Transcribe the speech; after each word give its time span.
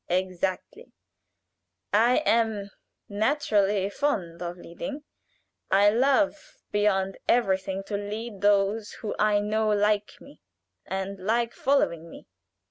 "Exactly. 0.09 0.91
I 1.93 2.23
am 2.25 2.71
naturally 3.07 3.87
fond 3.91 4.41
of 4.41 4.57
leading. 4.57 5.03
I 5.69 5.91
love 5.91 6.55
beyond 6.71 7.19
everything 7.27 7.83
to 7.83 7.97
lead 7.97 8.41
those 8.41 8.93
who 9.05 9.13
I 9.19 9.37
know 9.37 9.69
like 9.69 10.19
me, 10.19 10.41
and 10.87 11.19
like 11.19 11.53
following 11.53 12.09
me. 12.09 12.25